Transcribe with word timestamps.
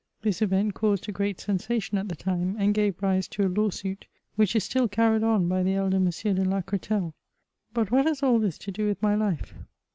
This 0.23 0.41
event 0.41 0.73
caused 0.73 1.07
a 1.07 1.11
great 1.11 1.39
sensation 1.39 1.95
at 1.99 2.09
the 2.09 2.15
time, 2.15 2.55
and 2.57 2.73
gave 2.73 3.03
rise 3.03 3.27
to 3.27 3.45
a 3.45 3.47
law 3.47 3.69
suit, 3.69 4.07
which 4.35 4.55
is 4.55 4.63
still 4.63 4.87
carried 4.87 5.21
on 5.21 5.47
by 5.47 5.61
the 5.61 5.75
elder 5.75 5.97
M. 5.97 6.05
de 6.05 6.43
Lacreteile. 6.43 7.13
But 7.71 7.91
what 7.91 8.07
has 8.07 8.23
all 8.23 8.39
this 8.39 8.57
to 8.57 8.71
do 8.71 8.87
with 8.87 8.99
my 9.03 9.13
life 9.13 9.53